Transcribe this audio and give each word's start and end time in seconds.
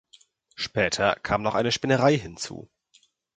Später 0.55 1.13
kam 1.13 1.43
noch 1.43 1.53
eine 1.53 1.71
Spinnerei 1.71 2.17
hinzu. 2.17 2.71